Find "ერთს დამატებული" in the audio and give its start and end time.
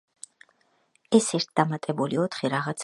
1.39-2.21